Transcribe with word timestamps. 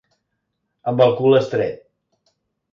Amb 0.93 1.05
el 1.07 1.15
cul 1.21 1.39
estret. 1.43 2.35